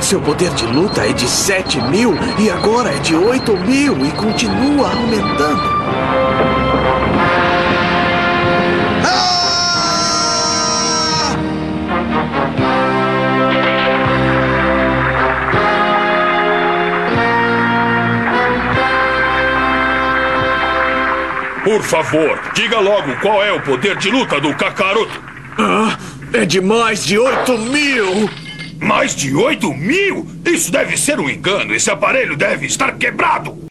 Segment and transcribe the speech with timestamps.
[0.00, 4.10] Seu poder de luta é de 7 mil e agora é de 8 mil e
[4.12, 5.74] continua aumentando.
[21.64, 25.22] Por favor, diga logo qual é o poder de luta do Kakaroto.
[25.58, 25.96] Ah,
[26.32, 28.43] é de mais de 8 mil!
[28.84, 30.26] Mais de 8 mil?
[30.44, 31.74] Isso deve ser um engano.
[31.74, 33.64] Esse aparelho deve estar quebrado.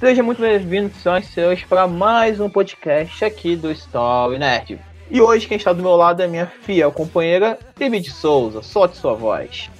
[0.00, 4.87] Seja muito bem-vindo, senhoras para mais um podcast aqui do Story Nerd.
[5.10, 8.62] E hoje quem está do meu lado é minha fiel companheira, Bibi de Souza.
[8.62, 9.70] Solte sua voz.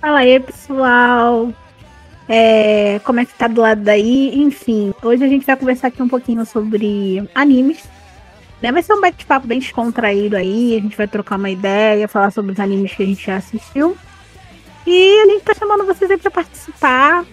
[0.00, 1.52] Fala aí, pessoal.
[2.28, 4.38] É, como é que tá do lado daí?
[4.38, 7.88] Enfim, hoje a gente vai conversar aqui um pouquinho sobre animes.
[8.60, 8.70] Né?
[8.70, 10.76] Vai ser um bate-papo bem descontraído aí.
[10.76, 13.96] A gente vai trocar uma ideia, falar sobre os animes que a gente já assistiu.
[14.86, 17.24] E a gente tá chamando vocês aí pra participar.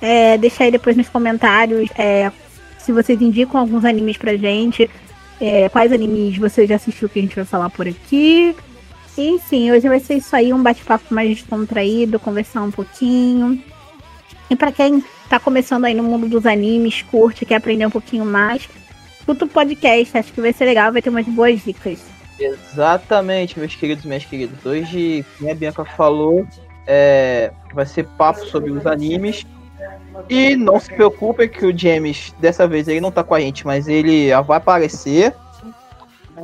[0.00, 2.30] É, deixa aí depois nos comentários é,
[2.78, 4.88] se vocês indicam alguns animes pra gente.
[5.40, 8.54] É, quais animes você já assistiu que a gente vai falar por aqui.
[9.16, 13.62] Enfim, hoje vai ser isso aí, um bate-papo mais descontraído, conversar um pouquinho.
[14.48, 18.24] E para quem tá começando aí no mundo dos animes, curte, quer aprender um pouquinho
[18.24, 18.68] mais,
[19.18, 22.00] escuta o podcast, acho que vai ser legal, vai ter umas boas dicas.
[22.38, 24.64] Exatamente, meus queridos minhas queridas.
[24.64, 26.46] Hoje, como a Bianca falou,
[26.86, 29.46] é, vai ser papo sobre os animes.
[30.28, 33.66] E não se preocupem que o James, dessa vez, ele não tá com a gente,
[33.66, 35.34] mas ele vai aparecer.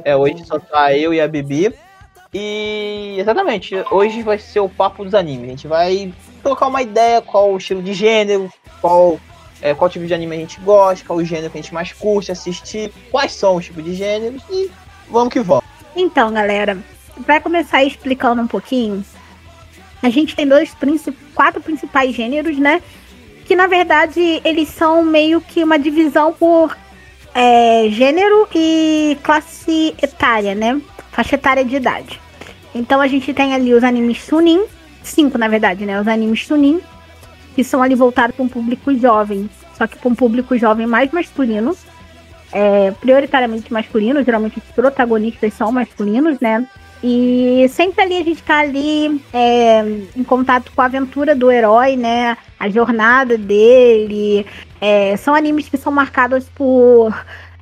[0.05, 1.75] É, hoje só tá eu e a Bibi.
[2.35, 5.47] E exatamente, hoje vai ser o papo dos animes.
[5.47, 9.19] A gente vai trocar uma ideia qual o estilo de gênero, qual,
[9.63, 11.93] é, qual tipo de anime a gente gosta, qual o gênero que a gente mais
[11.93, 14.71] curte assistir, quais são os tipos de gêneros e
[15.09, 15.65] vamos que vamos.
[15.95, 16.77] Então, galera,
[17.25, 19.03] para começar explicando um pouquinho,
[20.03, 20.77] a gente tem dois
[21.35, 22.83] quatro principais gêneros, né?
[23.47, 26.77] Que na verdade eles são meio que uma divisão por
[27.35, 30.81] é, gênero e classe etária, né?
[31.13, 32.21] Faixa etária de idade.
[32.75, 34.65] Então a gente tem ali os animes Sunin,
[35.03, 36.01] cinco na verdade, né?
[36.01, 36.81] Os animes Sunin,
[37.55, 41.11] que são ali voltados para um público jovem, só que para um público jovem mais
[41.13, 41.77] masculino,
[42.53, 46.67] é, prioritariamente masculino, geralmente os protagonistas são masculinos, né?
[47.03, 49.81] E sempre ali a gente tá ali é,
[50.17, 52.37] em contato com a aventura do herói, né?
[52.59, 54.47] A jornada dele.
[54.81, 57.15] É, são animes que são marcados por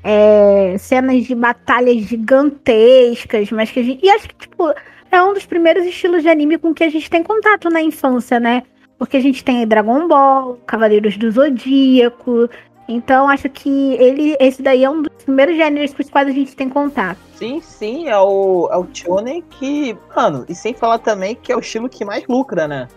[0.02, 4.04] é, cenas de batalhas gigantescas, mas que a gente.
[4.04, 4.72] E acho que, tipo,
[5.10, 8.38] é um dos primeiros estilos de anime com que a gente tem contato na infância,
[8.38, 8.62] né?
[8.98, 12.48] Porque a gente tem Dragon Ball, Cavaleiros do Zodíaco.
[12.86, 16.32] Então acho que ele, esse daí é um dos primeiros gêneros com os quais a
[16.32, 17.18] gente tem contato.
[17.34, 21.56] Sim, sim, é o, é o Shonen que, mano, e sem falar também que é
[21.56, 22.88] o estilo que mais lucra, né?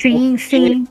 [0.00, 0.86] Sim, porque, sim.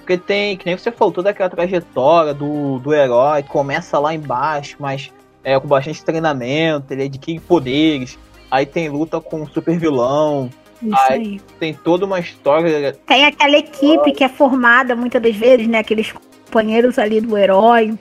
[0.00, 4.76] Porque tem, que nem você falou, toda aquela trajetória do, do herói, começa lá embaixo,
[4.78, 5.12] mas
[5.42, 8.18] é, com bastante treinamento, ele adquire poderes,
[8.50, 10.50] Aí tem luta com um super vilão.
[10.82, 11.40] Isso aí, aí.
[11.58, 12.92] Tem toda uma história.
[13.06, 15.78] Tem aquela equipe que é formada muitas das vezes, né?
[15.78, 16.12] Aqueles
[16.48, 17.94] companheiros ali do herói.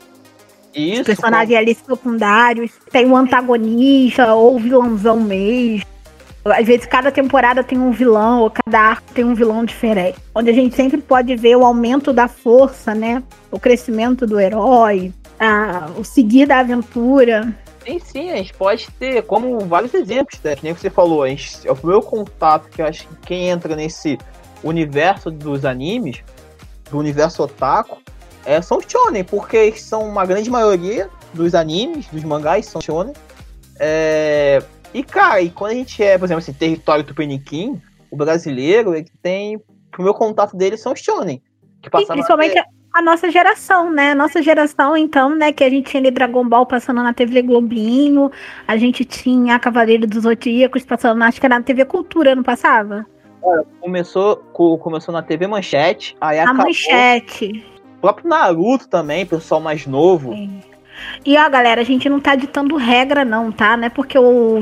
[0.74, 1.02] Isso.
[1.02, 2.72] Os personagens ali secundários.
[2.92, 5.86] Tem um antagonista ou vilãozão mesmo.
[6.46, 10.18] Às vezes cada temporada tem um vilão, ou cada arco tem um vilão diferente.
[10.34, 13.22] Onde a gente sempre pode ver o aumento da força, né?
[13.52, 17.54] O crescimento do herói, a, o seguir da aventura.
[17.86, 20.56] Sim, sim, a gente pode ter como vários exemplos, né?
[20.56, 23.50] Que nem você falou, a gente, é o meu contato que eu acho que quem
[23.50, 24.18] entra nesse
[24.64, 26.24] universo dos animes,
[26.90, 27.98] do universo otaku,
[28.48, 33.14] é, são shonen, porque são uma grande maioria dos animes, dos mangás, são shonen.
[33.78, 34.64] É,
[34.94, 37.80] e, cara, e quando a gente é, por exemplo, assim, território tupiniquim,
[38.10, 39.62] o brasileiro, ele tem.
[40.00, 41.42] O meu contato dele são shonen.
[41.82, 42.58] Que e principalmente
[42.94, 44.16] a nossa geração, né?
[44.16, 45.52] Nossa geração, então, né?
[45.52, 48.32] Que a gente tinha ali Dragon Ball passando na TV Globinho,
[48.66, 53.06] a gente tinha Cavaleiro dos Zodíacos passando, acho que era na TV Cultura, não passava?
[53.42, 56.66] Olha, começou, começou na TV Manchete, aí a acabou...
[56.66, 57.77] Manchete.
[57.98, 60.32] O próprio Naruto também, pessoal mais novo.
[60.34, 60.62] Sim.
[61.26, 63.78] E ó, galera, a gente não tá ditando regra, não, tá?
[63.78, 64.62] Não é porque o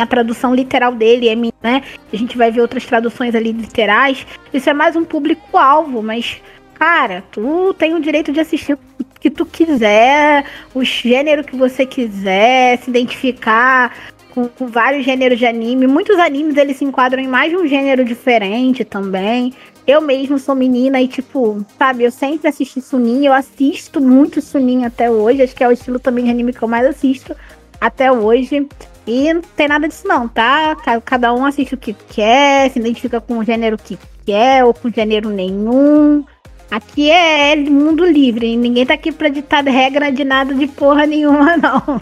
[0.00, 1.82] a tradução literal dele é minha, né?
[2.12, 4.24] A gente vai ver outras traduções ali literais.
[4.52, 6.40] Isso é mais um público-alvo, mas,
[6.74, 8.78] cara, tu tem o direito de assistir o
[9.18, 13.92] que tu quiser, o gênero que você quiser, se identificar
[14.32, 15.86] com, com, vários gêneros de anime.
[15.86, 19.52] Muitos animes eles se enquadram em mais de um gênero diferente também.
[19.86, 24.84] Eu mesmo sou menina e, tipo, sabe, eu sempre assisti Sunin, eu assisto muito Sunin
[24.84, 25.42] até hoje.
[25.42, 27.34] Acho que é o estilo também de anime que eu mais assisto
[27.80, 28.68] até hoje.
[29.06, 30.76] E não tem nada disso não, tá?
[31.04, 34.90] Cada um assiste o que quer, se identifica com o gênero que quer ou com
[34.90, 36.24] gênero nenhum.
[36.70, 41.56] Aqui é mundo livre, ninguém tá aqui pra ditar regra de nada de porra nenhuma,
[41.58, 42.00] não.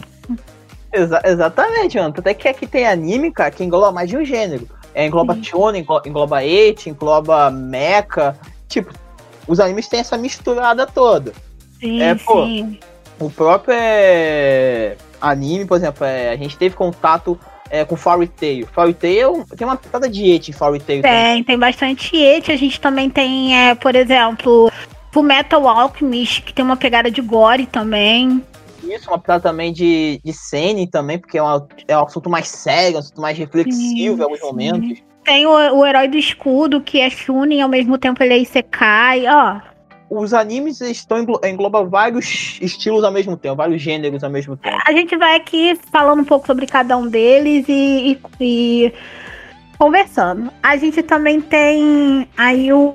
[0.92, 2.14] Exa exatamente, mano.
[2.18, 4.68] Até que aqui tem anime, cara, que engloba mais de um gênero.
[4.94, 5.44] É, engloba sim.
[5.44, 8.36] Shonen, engloba Eti, engloba Mecha.
[8.68, 8.92] Tipo,
[9.46, 11.32] os animes têm essa misturada toda.
[11.80, 12.78] Sim, é, pô, sim.
[13.18, 17.38] O próprio é, anime, por exemplo, é, a gente teve contato
[17.70, 18.66] é, com Fairy Tail.
[18.72, 21.02] Fairy Tail tem uma pitada de Eti em Fairy Tail.
[21.02, 21.44] Tem, também.
[21.44, 22.52] tem bastante Eti.
[22.52, 24.70] A gente também tem, é, por exemplo,
[25.12, 28.42] Full Metal Alchemist, que tem uma pegada de gore também.
[28.94, 32.48] Isso, uma pitada também de, de Sene também, porque é, uma, é um assunto mais
[32.48, 34.46] sério, um assunto mais reflexivo sim, em alguns sim.
[34.46, 35.02] momentos.
[35.24, 39.26] Tem o, o Herói do Escudo, que é Shunin, ao mesmo tempo ele é Isekai,
[39.26, 39.60] ó.
[40.10, 44.78] Os animes estão engloba vários estilos ao mesmo tempo, vários gêneros ao mesmo tempo.
[44.86, 48.92] A gente vai aqui falando um pouco sobre cada um deles e, e, e
[49.78, 50.50] conversando.
[50.62, 52.94] A gente também tem aí o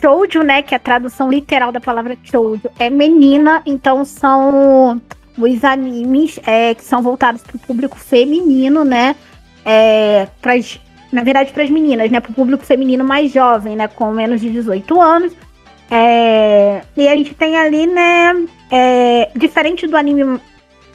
[0.00, 5.00] shoujo, né, que é a tradução literal da palavra shoujo, é menina, então são
[5.36, 9.16] os animes é, que são voltados para o público feminino, né?
[9.64, 10.80] É, pras,
[11.12, 12.20] na verdade, para as meninas, né?
[12.20, 13.88] Para o público feminino mais jovem, né?
[13.88, 15.32] Com menos de 18 anos.
[15.90, 18.46] É, e a gente tem ali, né?
[18.70, 20.40] É, diferente do anime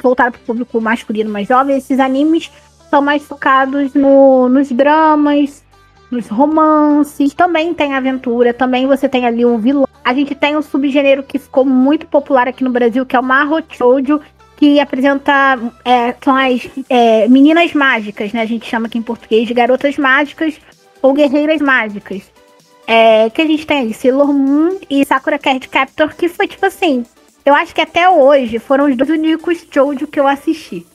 [0.01, 2.49] voltado para o público masculino mais jovem, esses animes
[2.89, 5.63] são mais focados no, nos dramas,
[6.09, 9.88] nos romances, também tem aventura, também você tem ali um vilão.
[10.09, 13.23] A gente tem um subgênero que ficou muito popular aqui no Brasil, que é o
[13.23, 14.19] Mahou Shoujo,
[14.57, 18.41] que apresenta é, são as é, meninas mágicas, né?
[18.41, 20.59] A gente chama aqui em português de garotas mágicas
[20.99, 22.23] ou guerreiras mágicas.
[22.87, 26.65] É, que a gente tem aí Sailor Moon e Sakura Card Captor, que foi tipo
[26.65, 27.05] assim,
[27.45, 30.87] eu acho que até hoje foram os dois únicos shoujo que eu assisti.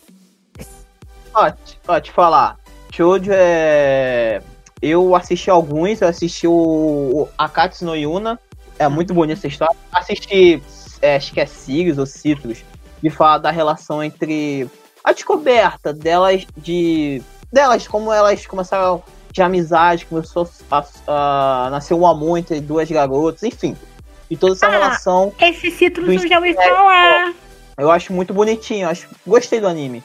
[1.33, 1.53] Ó,
[1.87, 2.59] ó te falar,
[2.91, 4.43] shoujo é
[4.83, 8.39] eu assisti alguns, eu assisti o, o Akatsu no Yuna,
[8.79, 9.77] é muito bonita essa história.
[9.93, 10.63] Assisti,
[11.01, 12.65] é, acho que é Sirius ou Citrus,
[13.01, 14.69] que fala da relação entre
[15.03, 17.23] a descoberta delas, de
[17.53, 22.91] delas, como elas começaram de amizade, começou a, a, a nascer um amor entre duas
[22.91, 23.77] garotas, enfim.
[24.31, 25.33] E toda essa ah, relação.
[25.41, 27.35] Esse Citrus eu já ouvi falar.
[27.77, 30.03] Eu acho muito bonitinho, acho, gostei do anime.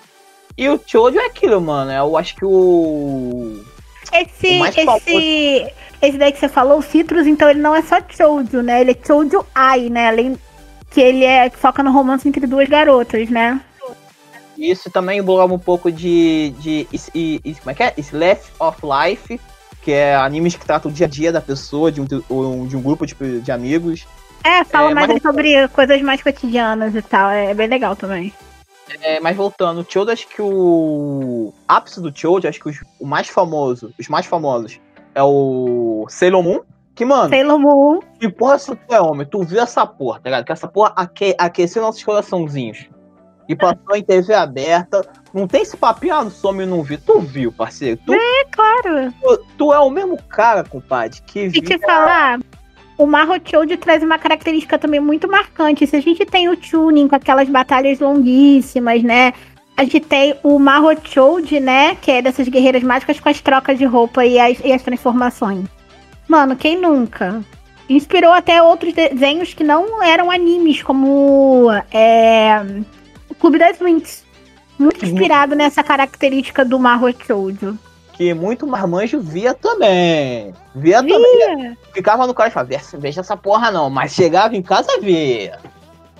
[0.57, 1.91] E o Chojo é aquilo, mano.
[1.91, 3.63] Eu acho que o
[4.11, 8.61] esse, esse, esse daí que você falou, o Citrus, então ele não é só Chojo,
[8.61, 8.81] né?
[8.81, 10.07] Ele é Chojo Ai, né?
[10.07, 10.37] Além
[10.89, 13.59] que ele é foca no romance entre duas garotas, né?
[14.57, 17.93] Isso também engloba um pouco de, de, de, de como é que é?
[17.97, 19.39] Slice of Life,
[19.81, 22.81] que é animes que tratam o dia a dia da pessoa, de um, de um
[22.81, 24.05] grupo de, de amigos.
[24.43, 28.33] É, fala é, mais sobre coisas mais cotidianas e tal, é bem legal também.
[29.01, 33.05] É, mas voltando, o Chodo, acho que o ápice do Chodo, acho que os, o
[33.05, 34.79] mais famoso, os mais famosos,
[35.15, 36.59] é o Sailor Moon.
[36.95, 37.29] Que, mano.
[37.29, 37.99] Sailor Moon.
[38.19, 40.45] E porra, se tu é homem, tu viu essa porra, tá ligado?
[40.45, 42.89] Que essa porra aque, aqueceu nossos coraçãozinhos.
[43.47, 45.01] E passou em TV aberta.
[45.33, 46.97] Não tem esse papinho, ah, some e não vi.
[46.97, 47.99] Tu viu, parceiro?
[48.05, 49.11] Tu, é, claro.
[49.21, 51.63] Tu, tu, é o mesmo cara, compadre, que viu.
[51.63, 52.39] E te falar,
[52.99, 55.87] o Mahou Choji traz uma característica também muito marcante.
[55.87, 59.33] Se a gente tem o tuning com aquelas batalhas longuíssimas, né?
[59.79, 61.95] A gente tem o Mahou Choji, né?
[61.95, 65.69] Que é dessas guerreiras mágicas com as trocas de roupa e as, e as transformações.
[66.27, 67.41] Mano, quem nunca?
[67.87, 72.61] Inspirou até outros desenhos que não eram animes, como é,
[73.29, 74.25] o Clube das Winx.
[74.77, 77.79] Muito inspirado nessa característica do Mahou Choji
[78.11, 80.53] que muito marmanjo via também.
[80.75, 81.15] Via, via.
[81.15, 81.77] também.
[81.93, 85.57] Ficava no colégio e falava, veja essa porra não, mas chegava em casa via.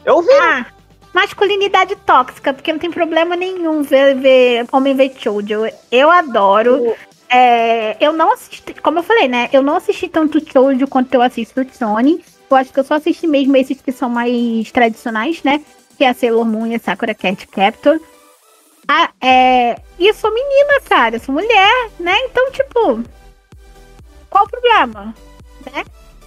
[0.05, 0.31] Eu vi.
[0.31, 0.65] Ah,
[1.13, 5.53] masculinidade tóxica, porque não tem problema nenhum ver, ver homem ver shoujo.
[5.53, 6.95] Eu, eu adoro.
[7.29, 9.49] É, eu não assisti, como eu falei, né?
[9.53, 12.23] Eu não assisti tanto shoujo quanto eu assisto Sony.
[12.49, 15.61] Eu acho que eu só assisti mesmo esses que são mais tradicionais, né?
[15.97, 17.99] Que é a Sailor Moon e a Sakura Cat Captor.
[18.87, 19.75] Ah, é.
[19.99, 22.17] E eu sou menina, cara, eu sou mulher, né?
[22.25, 23.03] Então, tipo.
[24.29, 25.13] Qual o problema?
[25.71, 25.83] Né?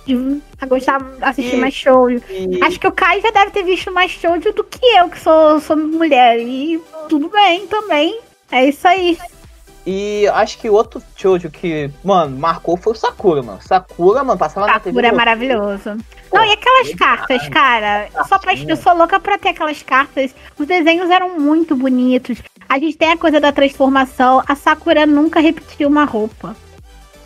[0.07, 2.11] De a gostar, assistir E- mais show.
[2.11, 2.21] E-
[2.63, 5.61] Acho que o Kai já deve ter visto mais show do que eu, que sou,
[5.61, 6.39] sou mulher.
[6.41, 8.19] E tudo bem também.
[8.51, 9.19] É isso aí.
[9.85, 13.61] E acho que outro shoujo que, mano, marcou foi o Sakura, mano.
[13.61, 14.91] Sakura, mano, passava na TV.
[14.91, 15.97] Sakura é maravilhoso.
[16.33, 18.09] Não, e aquelas cartas, cara?
[18.17, 20.33] Eu sou, apast- eu sou louca pra ter aquelas cartas.
[20.57, 22.39] Os desenhos eram muito bonitos.
[22.69, 24.41] A gente tem a coisa da transformação.
[24.47, 26.55] A Sakura nunca repetiu uma roupa.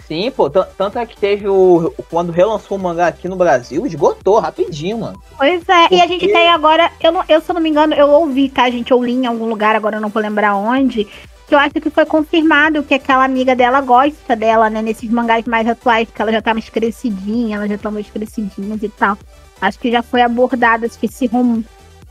[0.06, 0.48] Sim, pô.
[0.48, 1.92] tan- Tanto é que teve o.
[2.10, 5.20] Quando relançou o mangá aqui no Brasil, esgotou rapidinho, mano.
[5.36, 7.68] Pois é, e a gente Porque- tem agora, eu, não, eu se eu não me
[7.70, 8.90] engano, eu ouvi, tá, gente?
[8.92, 11.04] Eu li em algum lugar, agora eu não vou lembrar onde,
[11.48, 15.44] que eu acho que foi confirmado que aquela amiga dela gosta dela, né, nesses mangás
[15.44, 19.18] mais atuais, que ela já tá mais crescidinha, ela já tá mais crescidinha e tal.
[19.60, 21.62] Acho que já foi abordado acho que esse rum,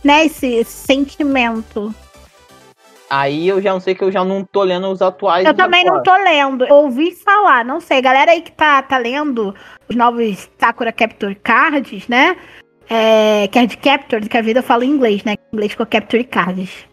[0.04, 1.94] né, esse sentimento.
[3.10, 5.46] Aí eu já não sei que eu já não tô lendo os atuais.
[5.46, 8.98] Eu também não tô lendo, eu ouvi falar, não sei, galera aí que tá, tá
[8.98, 9.54] lendo
[9.88, 12.36] os novos Sakura Capture Cards, né,
[12.90, 15.34] é, Card Captors, que a vida eu falo em inglês, né?
[15.34, 16.86] Em inglês com Capture Cards.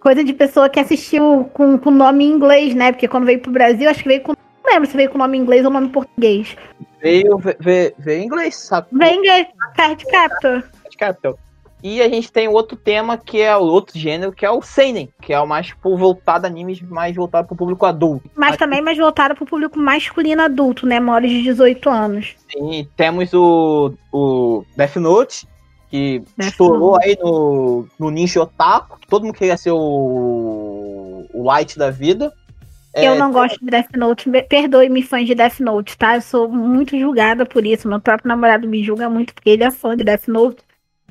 [0.00, 2.90] Coisa de pessoa que assistiu com, com nome em inglês, né?
[2.92, 4.32] Porque quando veio pro Brasil, acho que veio com.
[4.64, 6.56] Não lembro se veio com nome em inglês ou nome em português.
[7.00, 8.88] Veio, ve- ve- veio em inglês, sabe?
[8.92, 9.46] Veio em inglês,
[9.76, 10.64] Card Captor.
[10.98, 11.38] Capital.
[11.82, 15.08] E a gente tem outro tema que é o outro gênero, que é o Seinen,
[15.20, 18.30] que é o mais tipo, voltado a animes mais voltado pro público adulto.
[18.36, 21.00] Mas também mais voltado pro público masculino adulto, né?
[21.00, 22.36] Maiores de 18 anos.
[22.52, 25.48] Sim, temos o, o Death Note,
[25.90, 31.42] que Death estourou aí no, no Ninja Otaku, que todo mundo queria ser o, o
[31.44, 32.32] Light da vida.
[32.94, 34.28] É, Eu não gosto de Death Note.
[34.28, 36.14] Me- Perdoe-me, fãs de Death Note, tá?
[36.16, 37.88] Eu sou muito julgada por isso.
[37.88, 40.58] Meu próprio namorado me julga muito porque ele é fã de Death Note.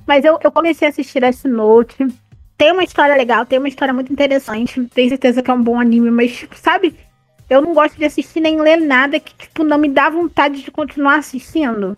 [0.06, 1.96] Mas eu, eu comecei a assistir Death Note.
[2.58, 4.84] Tem uma história legal, tem uma história muito interessante.
[4.94, 6.96] Tenho certeza que é um bom anime, mas, tipo, sabe?
[7.50, 10.72] Eu não gosto de assistir nem ler nada que, tipo, não me dá vontade de
[10.72, 11.98] continuar assistindo.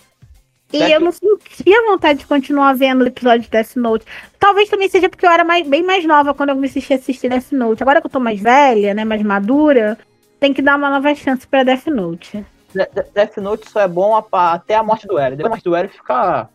[0.71, 0.91] E Certo.
[0.93, 4.05] eu não sentia vontade de continuar vendo o episódio de Death Note.
[4.39, 7.29] Talvez também seja porque eu era mais- bem mais nova quando eu comecei a assistir
[7.29, 7.83] Death Note.
[7.83, 9.97] Agora que eu tô mais velha, né, mais madura,
[10.39, 12.43] tem que dar uma nova chance pra Death Note.
[12.73, 15.35] De- de- Death Note só é bom a- até a morte do Eren.
[15.35, 16.49] Depois da morte do Eren fica.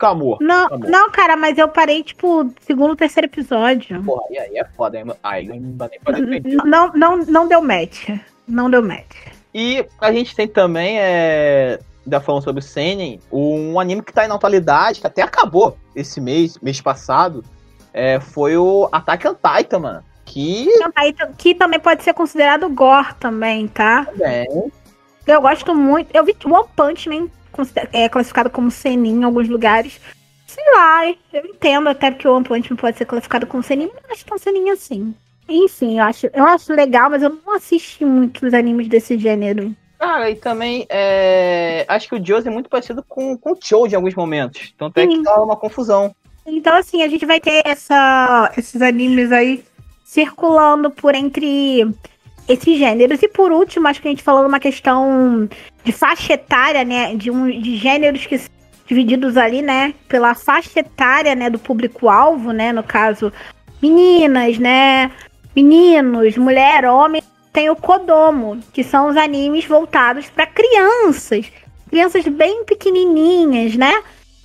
[0.00, 0.38] Amor.
[0.40, 4.02] Não, Tá não, cara, mas eu parei, tipo, segundo, terceiro episódio.
[4.02, 4.98] Porra, aí, aí é foda.
[5.22, 6.56] Aí, aí não dá nem pra defender.
[6.64, 8.08] Não, não, não deu match.
[8.46, 9.16] Não deu match.
[9.54, 14.22] E a gente tem também, é, ainda falando sobre o Seinen, um anime que tá
[14.22, 17.44] aí na atualidade, que até acabou esse mês, mês passado,
[17.92, 20.04] é, foi o Attack on Titan, mano.
[20.24, 20.68] Que
[21.36, 24.06] que também pode ser considerado gore também, tá?
[24.06, 24.72] também
[25.26, 26.14] Eu gosto muito.
[26.14, 27.28] Eu vi One Punch Man
[27.92, 30.00] é classificado como senin em alguns lugares.
[30.46, 32.44] Sei lá, eu entendo até que o One
[32.76, 35.14] pode ser classificado como senin, mas não acho tão senin assim.
[35.48, 39.74] Enfim, eu acho, eu acho legal, mas eu não assisti muitos animes desse gênero.
[39.98, 43.94] Cara, e também é, acho que o Josie é muito parecido com, com o Choji
[43.94, 44.72] em alguns momentos.
[44.74, 46.14] Então tem que dar uma confusão.
[46.46, 49.64] Então, assim, a gente vai ter essa, esses animes aí
[50.04, 51.86] circulando por entre
[52.48, 53.22] esses gêneros.
[53.22, 55.48] E por último, acho que a gente falou uma questão
[55.82, 57.14] de faixa etária, né?
[57.14, 58.40] De, um, de gêneros que
[58.86, 59.94] divididos ali, né?
[60.08, 61.50] Pela faixa etária, né?
[61.50, 62.72] Do público-alvo, né?
[62.72, 63.32] No caso,
[63.82, 65.10] meninas, né?
[65.54, 67.22] Meninos, mulher, homem.
[67.52, 71.46] Tem o Kodomo, que são os animes voltados para crianças.
[71.88, 74.02] Crianças bem pequenininhas, né?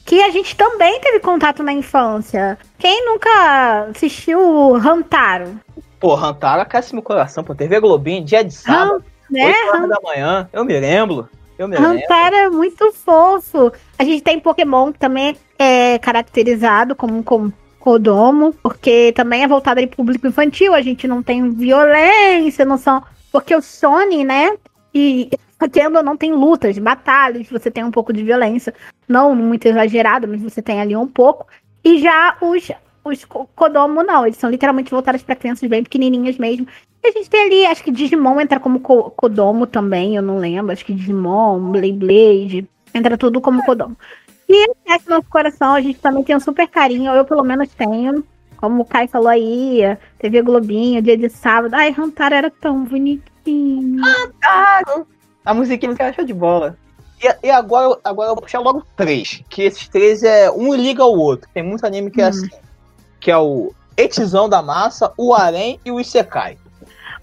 [0.09, 2.57] que a gente também teve contato na infância.
[2.79, 5.59] Quem nunca assistiu Hantaro?
[5.99, 7.53] Pô, Hantaro aquece meu coração, pô.
[7.53, 9.47] TV Globinho, dia de sábado, né?
[9.47, 10.49] 8 horas da manhã.
[10.53, 11.29] Eu me lembro.
[11.57, 11.91] Eu me lembro.
[11.91, 13.71] Hantaro é muito fofo.
[13.97, 19.85] A gente tem Pokémon que também é caracterizado como, como Kodomo, porque também é voltado
[19.85, 20.73] para público infantil.
[20.73, 23.03] A gente não tem violência, não são.
[23.31, 24.55] Porque o Sony, né?
[24.93, 25.29] E
[25.71, 28.73] querendo ou não tem lutas, batalhas, você tem um pouco de violência.
[29.07, 31.45] Não muito exagerado, mas você tem ali um pouco.
[31.83, 32.71] E já os,
[33.03, 34.25] os Ko- Kodomo, não.
[34.25, 36.67] Eles são literalmente voltados para crianças bem pequenininhas mesmo.
[37.03, 40.37] E a gente tem ali, acho que Digimon entra como Ko- Kodomo também, eu não
[40.37, 40.71] lembro.
[40.71, 43.95] Acho que Digimon, Blade Blade, entra tudo como Kodomo.
[44.47, 48.23] E esse nosso coração, a gente também tem um super carinho, eu pelo menos tenho.
[48.57, 49.81] Como o Kai falou aí,
[50.17, 51.73] TV Globinho, dia de sábado.
[51.75, 54.01] Ai, Hantaro era tão bonitinho.
[55.45, 56.77] A musiquinha que show de bola.
[57.23, 59.41] E, e agora, eu- agora eu vou puxar logo três.
[59.49, 60.51] Que esses três é.
[60.51, 61.49] Um liga ao outro.
[61.53, 62.29] Tem muito anime que é Hum.
[62.29, 62.49] assim.
[63.19, 66.57] Que é o Etizão da Massa, o Arém e o Isekai.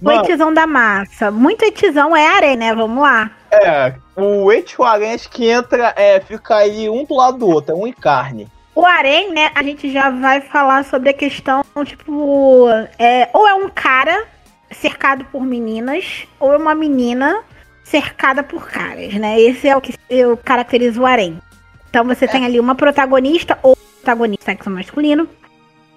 [0.01, 1.31] O Mano, etizão da massa.
[1.31, 2.75] Muito etizão é areia, né?
[2.75, 3.31] Vamos lá.
[3.51, 7.39] é, o Eti e o Arém acho que entra, é, fica aí um do lado
[7.39, 8.47] do outro, é um em carne.
[8.77, 9.51] O harém, né?
[9.55, 14.27] A gente já vai falar sobre a questão, tipo, é, ou é um cara
[14.71, 17.43] cercado por meninas, ou é uma menina
[17.83, 19.41] cercada por caras, né?
[19.41, 21.41] Esse é o que eu caracterizo o harém.
[21.89, 25.27] Então você tem ali uma protagonista ou protagonista sexo masculino.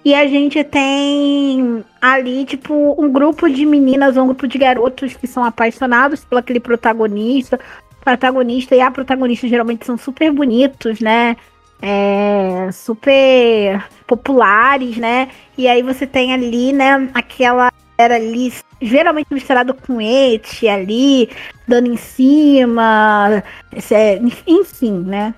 [0.04, 5.26] E a gente tem ali, tipo, um grupo de meninas um grupo de garotos que
[5.26, 7.60] são apaixonados por aquele protagonista.
[8.02, 11.36] Protagonista e a protagonista geralmente são super bonitos, né?
[11.82, 15.28] É, super populares, né?
[15.56, 21.28] E aí você tem ali, né, aquela era ali geralmente misturado com et ali,
[21.68, 23.42] dando em cima,
[23.90, 25.34] é, enfim, né?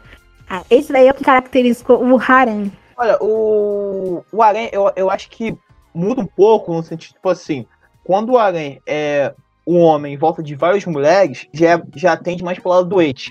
[0.48, 2.70] Ah, esse daí é o que caracteriza o harem.
[2.96, 5.56] Olha, o, o eu, eu acho que
[5.94, 7.66] muda um pouco no sentido, tipo assim,
[8.04, 9.34] quando o harem é
[9.66, 13.30] um homem em volta de várias mulheres, já, já tende mais pro lado do et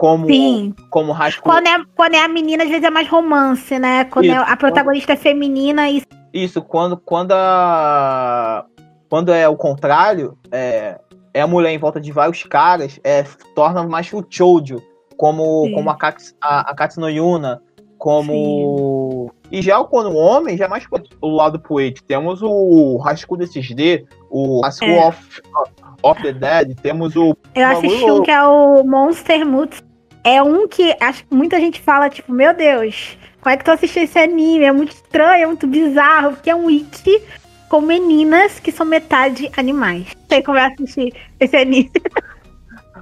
[0.00, 0.74] como Sim.
[0.88, 1.54] como rascunho.
[1.54, 4.04] Quando é, quando é a menina, às vezes é mais romance, né?
[4.06, 5.18] Quando é, a protagonista quando...
[5.18, 6.02] é feminina e.
[6.32, 8.64] Isso, quando, quando a.
[9.10, 10.98] Quando é o contrário, é,
[11.34, 13.24] é a mulher em volta de vários caras, é,
[13.54, 14.82] torna mais o Chojo,
[15.18, 17.60] como, como a, Katsu, a, a Katsuno Yuna,
[18.00, 19.30] como.
[19.30, 19.58] Sim.
[19.58, 20.84] E já quando o homem, já é mais
[21.20, 22.06] o lado poético.
[22.06, 25.08] Temos o Rascu desses D, o Rascu é.
[25.08, 25.42] of,
[26.02, 27.36] of the Dead, temos o.
[27.54, 29.82] Eu assisti um que é o Monster Muts
[30.22, 33.70] é um que acho que muita gente fala, tipo, meu Deus, como é que tu
[33.70, 34.64] assistiu esse anime?
[34.64, 37.22] É muito estranho, é muito bizarro, porque é um wiki
[37.68, 40.08] com meninas que são metade animais.
[40.14, 41.90] Não sei como é assistir esse anime.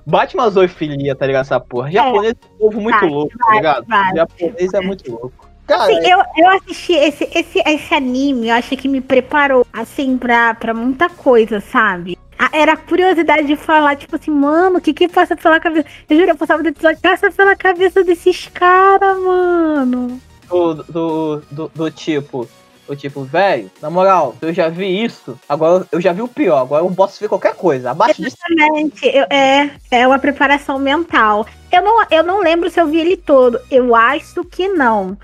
[0.09, 1.43] Bate uma zoofilia, tá ligado?
[1.43, 1.91] Essa porra.
[1.91, 3.87] Japonês é, um povo muito vai, louco, tá vai, tá ligado?
[3.87, 5.49] Vai, Japonês é muito louco.
[5.67, 10.17] Cara, assim, eu, eu assisti esse, esse, esse anime, eu acho que me preparou, assim,
[10.17, 12.17] pra, pra muita coisa, sabe?
[12.55, 15.87] Era a curiosidade de falar, tipo assim, mano, o que que passa pela cabeça?
[16.09, 20.19] Eu juro, eu passava do episódio, passa pela cabeça desses caras, mano.
[20.49, 22.49] Do, do, do, do tipo,
[22.89, 26.59] o tipo, velho, na moral, eu já vi isso, agora eu já vi o pior,
[26.59, 27.91] agora eu posso ver qualquer coisa.
[27.91, 28.37] Abaixo disso.
[28.49, 31.47] Exatamente, eu, é, é uma preparação mental.
[31.71, 35.17] Eu não, eu não lembro se eu vi ele todo, eu acho que não.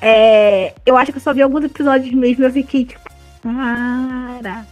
[0.00, 3.08] É, eu acho que eu só vi alguns episódios mesmo e eu fiquei tipo,
[3.42, 4.66] cara,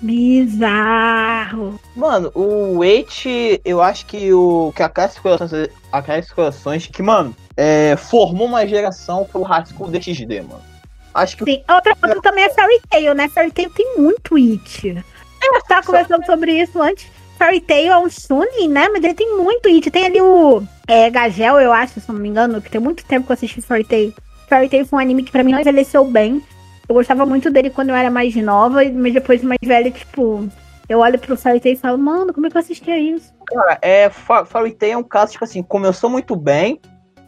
[0.00, 1.80] Bizarro.
[1.94, 3.24] Mano, o Wait,
[3.64, 8.46] eu acho que o que a Caixa Corações, a Caixa Corações, que, mano, é, formou
[8.46, 10.75] uma geração pro High School DxD, mano.
[11.16, 11.44] Acho que.
[11.44, 13.28] Sim, outra coisa também é Fairy Tail, né?
[13.28, 15.04] Fairy Tail tem muito It.
[15.42, 17.06] Eu tava conversando sobre isso antes.
[17.38, 18.88] Fairy Tail é um Sunin, né?
[18.88, 19.90] Mas ele tem muito It.
[19.90, 23.26] Tem ali o é, Gagel, eu acho, se não me engano, que tem muito tempo
[23.26, 24.14] que eu assisti Fairy Tail.
[24.48, 26.42] Fairy Tail foi um anime que pra mim não envelheceu bem.
[26.88, 30.48] Eu gostava muito dele quando eu era mais nova, mas depois mais velha, tipo,
[30.88, 33.34] eu olho pro Fairy Tail e falo, mano, como é que eu assistia isso?
[33.46, 36.80] Cara, é, Fairy Tail é um caso, tipo assim, começou muito bem,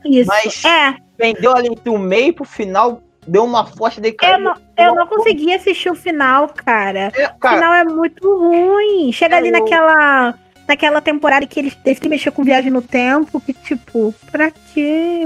[0.05, 0.29] isso.
[0.29, 0.95] mas é.
[1.19, 4.39] vendeu ali entre o meio pro final, deu uma forte decaída.
[4.39, 7.13] Eu não, eu não consegui assistir o final, cara.
[7.15, 7.55] É, cara.
[7.55, 9.13] O final é muito ruim.
[9.13, 10.35] Chega é ali naquela
[10.67, 15.23] naquela temporada que eles teve que mexer com viagem no tempo, que tipo, pra quê?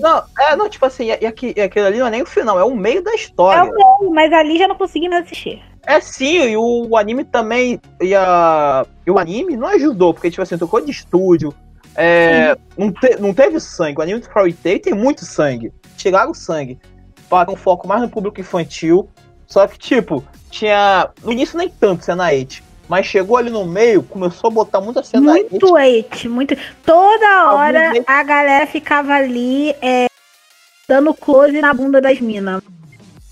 [0.00, 2.64] Não, é, não, tipo assim, e, e aquilo ali não é nem o final, é
[2.64, 3.60] o meio da história.
[3.60, 5.62] É o meio, mas ali já não consegui mais assistir.
[5.86, 7.78] É sim, e o, o, anime também.
[8.00, 11.54] E, a, e o anime não ajudou, porque, tipo assim, tocou de estúdio.
[11.94, 13.98] É, não, te, não teve sangue.
[13.98, 15.72] O anime do Fairy Tail tem muito sangue.
[15.96, 16.78] Tiraram o sangue
[17.28, 19.08] para um foco mais no público infantil.
[19.46, 21.08] Só que, tipo, tinha.
[21.22, 22.62] No início nem tanto cena 8.
[22.88, 26.56] Mas chegou ali no meio, começou a botar muita cena Muito hate, muito.
[26.84, 30.06] Toda hora a galera ficava ali é,
[30.88, 32.62] dando close na bunda das minas.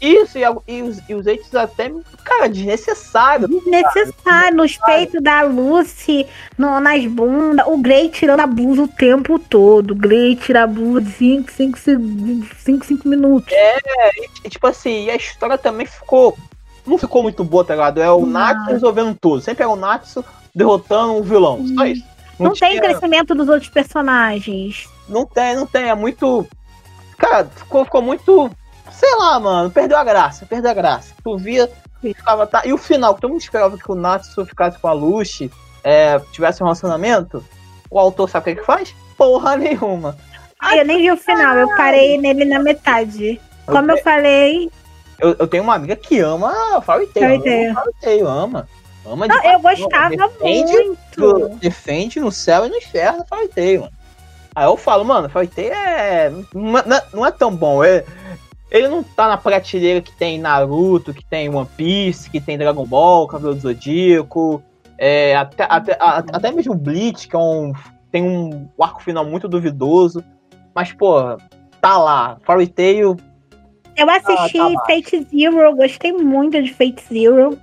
[0.05, 1.93] Isso, e, e, os, e os hates até,
[2.25, 3.49] cara, desnecessário.
[3.49, 6.27] Desnecessário, nos peitos da Lucy,
[6.59, 9.93] no, nas bundas, o Grey tirando a blusa o tempo todo.
[9.93, 11.79] O Grey tira a blusa 5, 5,
[12.59, 13.53] 5, 5 minutos.
[13.53, 13.79] É,
[14.45, 16.37] e, tipo assim, e a história também ficou
[16.87, 18.01] não ficou muito boa, tá ligado?
[18.01, 19.41] É o Natsu resolvendo tudo.
[19.41, 21.67] Sempre é o Natsu derrotando um vilão.
[21.75, 22.05] Só isso.
[22.39, 22.71] Não, não tinha...
[22.71, 24.89] tem crescimento dos outros personagens.
[25.09, 25.89] Não tem, não tem.
[25.89, 26.47] É muito.
[27.17, 28.51] Cara, ficou, ficou muito.
[28.97, 29.71] Sei lá, mano.
[29.71, 30.47] Perdeu a graça.
[30.47, 31.15] Perdeu a graça.
[31.23, 31.71] Tu via.
[32.01, 32.63] Ficava, tá...
[32.67, 35.51] E o final, que todo mundo esperava que o Natsu ficasse com a Lucy,
[35.83, 37.43] é, tivesse um relacionamento.
[37.91, 38.95] O autor sabe o que, que faz?
[39.17, 40.17] Porra nenhuma.
[40.61, 43.41] Ai, eu nem vi o final, eu parei nele na metade.
[43.67, 44.71] Como eu, eu falei,
[45.19, 46.53] eu, eu tenho uma amiga que ama
[46.83, 47.41] Fairy Tail.
[47.41, 48.69] Fairy Tail, ama.
[49.07, 51.49] Ama Não, eu gostava defende, muito.
[51.61, 53.93] defende no céu e no inferno Fairy Tail, mano.
[54.55, 56.33] Aí eu falo, mano, Fairy Tail é.
[56.55, 57.83] Não, é, não é tão bom.
[57.83, 58.05] É,
[58.77, 62.85] ele não tá na prateleira que tem Naruto, que tem One Piece, que tem Dragon
[62.85, 64.63] Ball, Cabelo do Zodíaco.
[64.99, 67.73] É, até, até, até mesmo Bleach, que é um,
[68.11, 70.23] tem um arco final muito duvidoso.
[70.75, 71.37] Mas, pô,
[71.81, 72.37] tá lá.
[72.45, 73.17] Fairy Tail
[73.97, 77.59] eu assisti ah, tá Fate Zero, gostei muito de Fate Zero.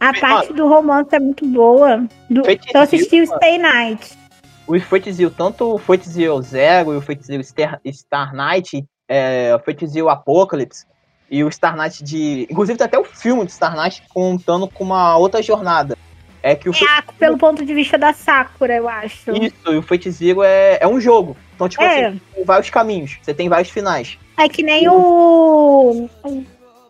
[0.00, 2.06] A parte do romance é muito boa.
[2.28, 2.42] Do,
[2.74, 4.18] eu assisti o Stay Night.
[4.66, 8.84] os Fate Zero, tanto o Fate Zero Zero e o Fate Zero Star, Star Knight,
[9.08, 10.86] é, o Fate Zero Apocalypse
[11.30, 12.46] e o Star Knight de.
[12.50, 15.96] Inclusive tem até o filme de Star Knight contando com uma outra jornada.
[16.42, 19.32] É que o É, pelo ponto de vista da Sakura, eu acho.
[19.32, 21.36] Isso, e o Fate Zero é, é um jogo.
[21.54, 22.06] Então, tipo É.
[22.06, 23.18] assim, tem vários caminhos.
[23.20, 24.16] Você tem vários finais.
[24.36, 26.08] É que nem o...
[26.22, 26.44] o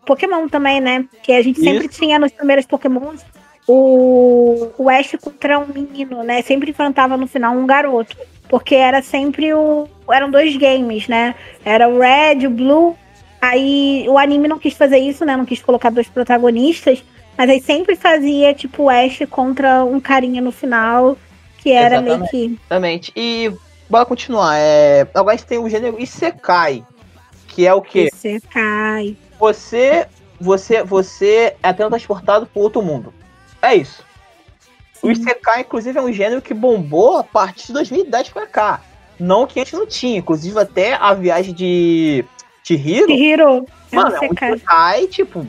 [0.05, 1.07] Pokémon também, né?
[1.23, 3.25] Que a gente sempre tinha nos primeiros Pokémons
[3.67, 6.43] o, o Ash contra um menino, né?
[6.43, 8.17] Sempre enfrentava no final um garoto.
[8.49, 9.89] Porque era sempre o.
[10.13, 11.35] Eram dois games, né?
[11.65, 12.97] Era o Red, o Blue.
[13.41, 15.37] Aí o anime não quis fazer isso, né?
[15.37, 17.05] Não quis colocar dois protagonistas.
[17.37, 21.17] Mas aí sempre fazia, tipo, o Ash contra um carinha no final.
[21.59, 22.59] Que era meio que.
[22.59, 23.13] Exatamente.
[23.15, 23.53] E
[23.91, 24.57] bora continuar.
[24.57, 26.85] É, agora tem o gênero Isekai.
[27.49, 28.09] Que é o quê?
[28.51, 29.17] Cai.
[29.39, 30.07] Você.
[30.39, 33.13] Você, você é teletransportado para outro mundo.
[33.63, 34.05] É isso.
[35.03, 38.81] O Isekai, inclusive, é um gênero que bombou a partir de 2010 pra cá.
[39.19, 40.19] Não que antes não tinha.
[40.19, 42.25] Inclusive, até a viagem de
[42.63, 43.11] Chihiro.
[43.11, 43.43] Hiro.
[43.93, 44.53] É um Mano, é um Isekai.
[44.55, 45.47] Isekai, tipo.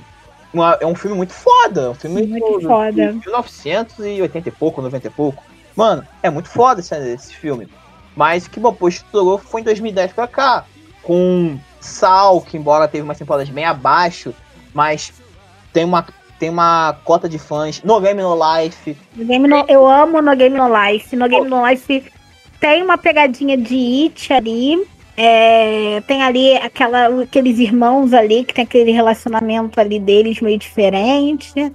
[0.53, 1.81] uma- é um filme muito foda.
[1.81, 2.91] É um filme Muito de- foda.
[2.91, 5.43] de 1980 e pouco, 90 e pouco.
[5.75, 7.67] Mano, é muito foda esse, esse filme.
[8.15, 10.65] Mas que bom, pô, estourou foi em 2010 pra cá.
[11.03, 14.33] Com Sal, que embora teve umas temporadas bem abaixo,
[14.73, 15.13] mas
[15.71, 16.05] tem uma,
[16.39, 17.81] tem uma cota de fãs.
[17.83, 18.97] No Game No Life.
[19.15, 21.15] No Game No- eu amo No Game No Life.
[21.15, 22.11] No Game No Life
[22.59, 24.87] tem uma pegadinha de It ali.
[25.15, 31.73] É, tem ali aquela, aqueles irmãos ali que tem aquele relacionamento ali deles meio diferente.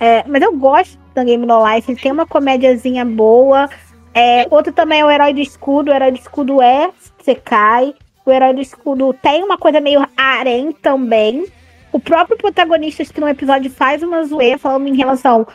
[0.00, 1.90] É, mas eu gosto do Game No Life.
[1.90, 3.68] Ele tem uma comédiazinha boa.
[4.12, 5.90] É, outro também é o Herói do Escudo.
[5.90, 6.90] O Herói do Escudo é
[7.22, 7.94] Sekai.
[8.26, 11.46] O Herói do Escudo tem uma coisa meio harem também.
[11.92, 15.46] O próprio protagonista, que no episódio faz uma zoeira falando em relação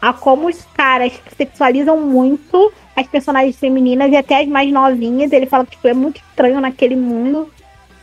[0.00, 5.32] a como os caras sexualizam muito as personagens femininas e até as mais novinhas.
[5.32, 7.50] Ele fala que tipo, é muito estranho naquele mundo.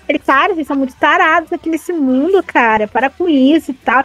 [0.08, 2.88] Ele, cara, vocês são muito tarados aqui nesse mundo, cara.
[2.88, 4.04] Para com isso e tal.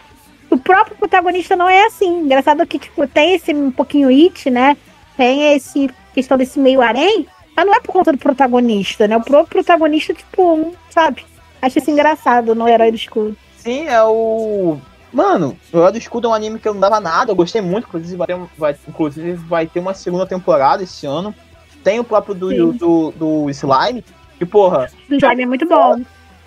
[0.50, 2.22] O próprio protagonista não é assim.
[2.22, 4.76] Engraçado que, tipo, tem esse um pouquinho it, né?
[5.16, 9.16] Tem esse questão desse meio harém, mas não é por conta do protagonista, né?
[9.16, 11.24] O próprio protagonista, tipo, sabe?
[11.62, 13.36] Acho isso engraçado no Herói do Escudo.
[13.58, 14.78] Sim, é o.
[15.12, 17.86] Mano, o do Escudo é um anime que eu não dava nada, eu gostei muito,
[17.88, 21.34] inclusive vai ter, um- vai, inclusive vai ter uma segunda temporada esse ano.
[21.82, 22.72] Tem o próprio do, Sim.
[22.78, 24.04] do, do Slime,
[24.38, 26.00] que porra, Do Slime é muito bom.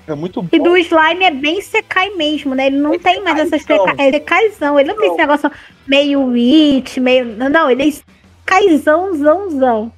[0.07, 0.49] é muito bom.
[0.51, 2.67] E do slime é bem secai mesmo, né?
[2.67, 3.87] Ele não É tem mais essas secaizão.
[3.87, 4.03] seca...
[4.03, 4.79] é secaizão.
[4.79, 5.25] Ele não tem esse Não.
[5.25, 5.51] negócio
[5.87, 6.29] meio
[6.77, 7.25] it, meio.
[7.25, 9.91] Não, ele é secaizãozãozão.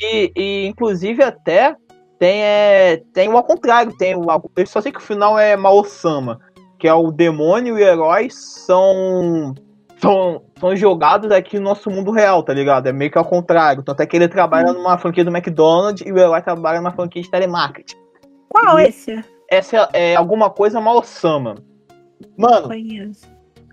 [0.00, 1.74] E, e, inclusive até
[2.18, 4.24] tem, é, tem o ao contrário, tem o.
[4.56, 6.40] Eu só sei que o final é Mao-sama,
[6.78, 9.54] que é o demônio e o herói são.
[10.00, 12.86] São, são jogados aqui no nosso mundo real, tá ligado?
[12.86, 13.82] É meio que ao contrário.
[13.82, 17.20] Tanto é que ele trabalha numa franquia do McDonald's e o herói trabalha numa franquia
[17.20, 17.96] de telemarketing.
[18.48, 19.24] Qual E- esse?
[19.50, 21.56] Essa é alguma coisa Mao-sama.
[22.36, 23.26] Mano, Conheço.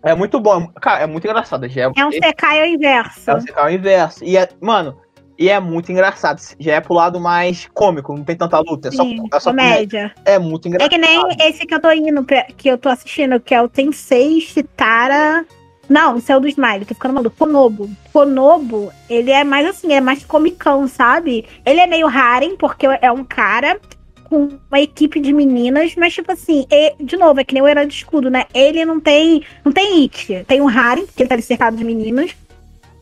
[0.03, 0.67] é muito bom.
[0.81, 1.67] Cara, é muito engraçado.
[1.69, 3.29] Já é, É um secai ao inverso.
[3.29, 4.23] é secar ao inverso.
[4.25, 4.97] E é, mano,
[5.37, 6.41] e é muito engraçado.
[6.59, 8.87] Já é pro lado mais cômico, não tem tanta luta.
[8.87, 9.75] É só, Sim, é só comédia.
[10.09, 10.15] comédia.
[10.25, 10.89] É muito É engraçado.
[10.89, 13.67] que nem esse que eu tô indo, pra- que eu tô assistindo, que é o
[13.69, 15.45] Tensei Shitara.
[15.87, 17.35] Não, esse é o do Smile, tô ficando maluco.
[17.37, 17.89] Konobo.
[18.11, 21.45] Konobo, ele é mais assim, é mais comicão, sabe?
[21.65, 23.79] Ele é meio harem, porque é um cara
[24.23, 27.67] com uma equipe de meninas, mas tipo assim, e- de novo, é que nem o
[27.67, 28.45] Herói do Escudo, né?
[28.51, 30.43] Ele não tem, não tem it.
[30.47, 32.31] Tem o harem, que ele tá ali cercado de meninas,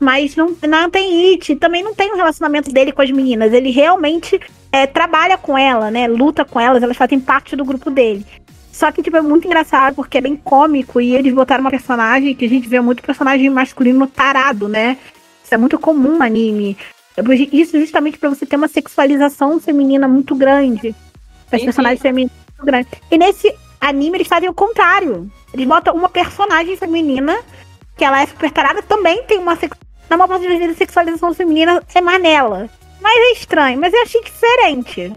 [0.04, 1.56] mas não, não tem it.
[1.56, 3.54] Também não tem o relacionamento dele com as meninas.
[3.54, 4.40] Ele realmente
[4.72, 6.08] é, trabalha com ela, né?
[6.08, 8.26] Luta com elas, elas fazem parte do grupo dele.
[8.72, 12.36] Só que, tipo, é muito engraçado porque é bem cômico e eles botaram uma personagem
[12.36, 14.98] que a gente vê muito personagem masculino tarado, né?
[15.44, 16.76] Isso é muito comum no anime.
[17.52, 20.96] Isso justamente pra você ter uma sexualização feminina muito grande.
[21.52, 22.92] As Sim, personagens femininas muito grandes.
[23.12, 25.32] E nesse anime eles fazem o contrário.
[25.54, 27.38] Eles botam uma personagem feminina
[27.96, 29.78] que ela é super tarada, também tem uma sex...
[30.14, 32.70] Na maior parte das vezes a sexualização feminina é mais nela.
[33.02, 35.12] Mas é estranho, mas eu achei diferente.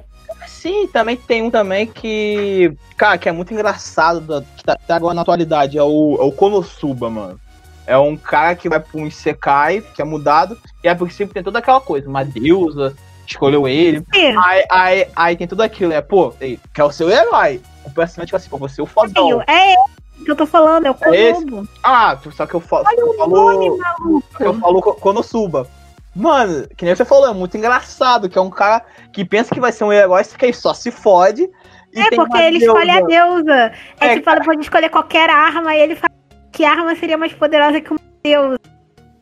[0.47, 2.73] Sim, também tem um também que.
[2.97, 6.25] Cara, que é muito engraçado, da, que tá, tá agora na atualidade, é o, é
[6.25, 7.39] o Konosuba, mano.
[7.87, 11.43] É um cara que vai pra um Isekai, que é mudado, e a princípio tem
[11.43, 14.03] toda aquela coisa, uma deusa escolheu ele.
[14.15, 16.01] Aí, aí, aí tem tudo aquilo, né?
[16.01, 17.61] Pô, ei, que é o seu herói.
[17.85, 19.43] O personagem fica assim, pô, você é o fodão.
[19.47, 21.45] é esse que eu tô falando, é o É esse?
[21.45, 21.69] Konobo.
[21.83, 22.85] Ah, só que eu falo.
[22.87, 24.25] Olha eu o nome, maluco.
[24.33, 25.69] só que eu falo Ko- Konosuba.
[26.15, 29.61] Mano, que nem você falou, é muito engraçado, que é um cara que pensa que
[29.61, 31.49] vai ser um herói, que aí só se fode.
[31.95, 33.43] É, porque ele escolhe a deusa.
[33.43, 33.73] deusa.
[34.01, 36.11] É, É, tipo, ela pode escolher qualquer arma e ele fala
[36.53, 38.59] que arma seria mais poderosa que uma deusa.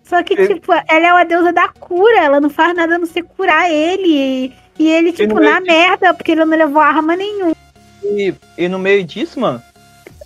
[0.05, 3.07] Só que, tipo, ela é uma deusa da cura, ela não faz nada a não
[3.07, 4.55] ser curar ele.
[4.79, 7.55] E ele, tipo, na merda, porque ele não levou arma nenhuma.
[8.03, 9.63] E, e no meio disso, mano,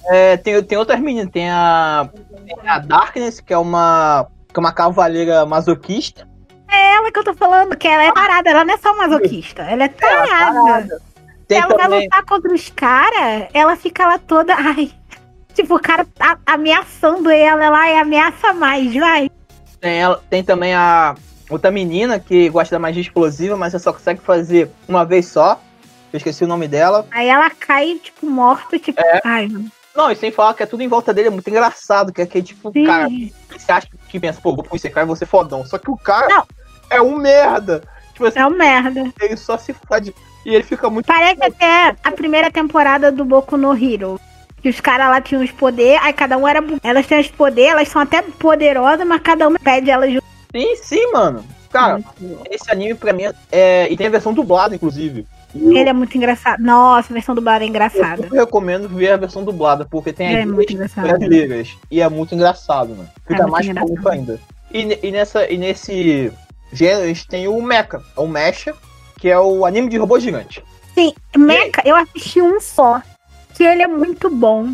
[0.07, 1.31] é, tem, tem outras meninas.
[1.31, 2.09] Tem a,
[2.47, 6.27] tem a Darkness, que é uma, que é uma cavaleira masoquista.
[6.71, 9.63] É ela que eu tô falando, que ela é tarada, ela não é só masoquista,
[9.63, 11.01] ela é tarada.
[11.47, 11.89] Tem ela também...
[11.89, 14.55] vai lutar contra os caras, ela fica lá toda.
[14.57, 14.91] Ai.
[15.55, 19.31] Tipo, o cara tá ameaçando ela lá e ameaça mais, vai.
[19.81, 21.17] Tem, ela, tem também a
[21.51, 25.61] outra menina que gosta da magia explosiva, mas você só consegue fazer uma vez só.
[26.13, 27.07] Eu esqueci o nome dela.
[27.11, 29.21] Aí ela cai, tipo, morta, tipo, é.
[29.25, 29.71] ai, mano.
[29.99, 32.27] Não, e sem falar que é tudo em volta dele, é muito engraçado, que é
[32.27, 32.87] que, tipo, Sim.
[32.87, 33.09] cara,
[33.51, 35.67] você acha que pensa, pô, vou esse cara e vou ser fodão.
[35.67, 36.47] Só que o cara não.
[36.89, 37.83] é um merda.
[38.13, 39.13] Tipo assim, é um merda.
[39.21, 40.15] Ele só se fode.
[40.47, 41.07] E ele fica muito.
[41.07, 44.21] Parece até a primeira temporada do Boku no Hero.
[44.63, 46.63] Que os caras lá tinham os poderes, aí cada um era.
[46.85, 50.13] Elas têm os poderes, elas são até poderosas, mas cada uma pede elas.
[50.55, 51.45] Sim, sim, mano.
[51.73, 52.01] Cara,
[52.49, 53.89] esse anime pra mim é.
[53.91, 55.27] E tem a versão dublada, inclusive.
[55.55, 56.61] Ele é muito engraçado.
[56.63, 58.27] Nossa, a versão dublada é engraçada.
[58.31, 61.77] Eu recomendo ver a versão dublada, porque tem é as brasileiras.
[61.91, 63.09] E é muito engraçado, mano.
[63.27, 64.41] Fica é mais cômico ainda.
[64.73, 66.31] E, e, nessa, e nesse
[66.73, 68.75] gênero, a gente tem o Mecha, o Mecha,
[69.19, 70.63] que é o anime de robô gigante.
[70.95, 73.01] Sim, Mecha, eu assisti um só.
[73.55, 74.69] Que ele é muito bom.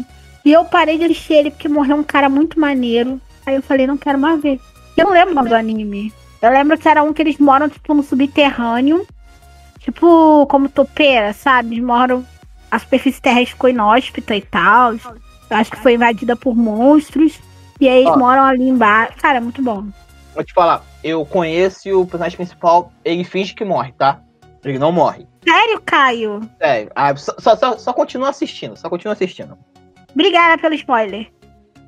[0.44, 3.20] E eu parei de assistir ele porque morreu um cara muito maneiro.
[3.46, 4.60] Aí eu falei, não quero mais ver.
[4.96, 6.12] Eu não lembro do anime.
[6.42, 9.06] Eu lembro que era um que eles moram, tipo, no subterrâneo.
[9.84, 11.80] Tipo, como topeira, sabe?
[11.80, 12.26] Moram.
[12.70, 14.94] A superfície terrestre ficou inóspita e tal.
[14.94, 17.38] Eu acho que foi invadida por monstros.
[17.78, 19.18] E aí eles moram ali embaixo.
[19.18, 19.86] Cara, é muito bom.
[20.34, 24.20] Vou te falar, eu conheço o personagem principal, ele finge que morre, tá?
[24.64, 25.28] Ele não morre.
[25.46, 26.40] Sério, Caio?
[26.58, 26.90] Sério.
[26.96, 29.56] Ah, só, só, só continua assistindo, só continua assistindo.
[30.12, 31.30] Obrigada pelo spoiler.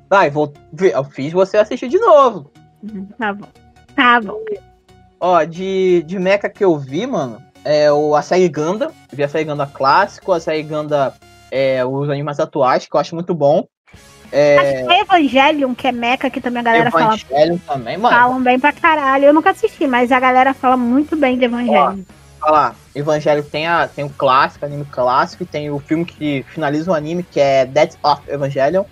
[0.09, 0.93] Vai, vou ver.
[0.93, 2.51] Eu fiz você assistir de novo.
[2.83, 3.47] Uhum, tá bom.
[3.95, 4.39] Tá bom.
[5.19, 8.91] Ó, de, de mecha que eu vi, mano, é o a série Ganda.
[9.11, 11.13] Vi a série Ganda clássico, a série Ganda,
[11.51, 13.67] é, os animes atuais, que eu acho muito bom.
[14.31, 14.57] É...
[14.57, 17.77] Acho que é Evangelion, que é mecha, que também a galera Evangelion fala.
[17.77, 18.15] também, mano.
[18.15, 19.25] Falam bem pra caralho.
[19.25, 21.99] Eu nunca assisti, mas a galera fala muito bem de Evangelion.
[22.95, 26.93] Evangelho tem, a, tem o clássico, anime clássico, e tem o filme que finaliza o
[26.93, 28.83] anime, que é Dead of Evangelion.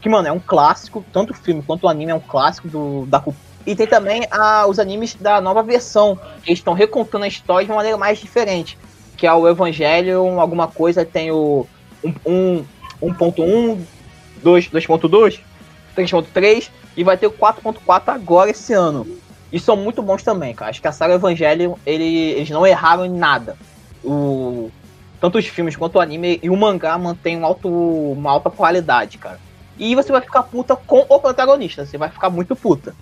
[0.00, 3.06] Que, mano, é um clássico, tanto o filme quanto o anime é um clássico do,
[3.06, 7.28] da cultura e tem também a, os animes da nova versão, que estão recontando a
[7.28, 8.78] história de uma maneira mais diferente.
[9.16, 11.66] Que é o Evangelion, alguma coisa, tem o
[12.04, 12.64] 1.1,
[14.44, 15.40] 2.2,
[15.96, 19.06] 3.3 e vai ter o 4.4 agora esse ano.
[19.52, 20.70] E são muito bons também, cara.
[20.70, 23.56] Acho que a saga Evangelion, ele, eles não erraram em nada.
[24.04, 24.70] O,
[25.20, 29.18] tanto os filmes quanto o anime e o mangá mantém um alto, uma alta qualidade,
[29.18, 29.40] cara.
[29.78, 32.94] E você vai ficar puta com o protagonista, você vai ficar muito puta.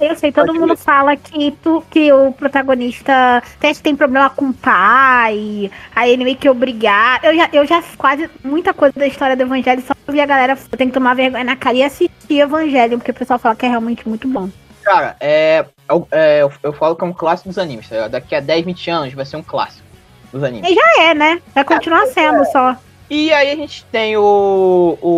[0.00, 0.82] Eu sei, todo Pode mundo ver.
[0.82, 3.42] fala que, tu, que o protagonista
[3.82, 7.20] tem problema com o pai, aí ele meio que obrigar.
[7.22, 10.56] Eu já, eu já quase muita coisa da história do Evangelho, só vi a galera
[10.76, 13.68] tem que tomar vergonha na cara e assistir Evangelho, porque o pessoal fala que é
[13.68, 14.48] realmente muito bom.
[14.82, 15.64] Cara, é,
[16.12, 18.08] é eu, eu falo que é um clássico dos animes, tá?
[18.08, 19.86] daqui a 10, 20 anos vai ser um clássico
[20.32, 20.70] dos animes.
[20.70, 21.40] E já é, né?
[21.54, 22.44] Vai continuar é, sendo é.
[22.46, 22.76] só.
[23.08, 25.13] E aí a gente tem o, o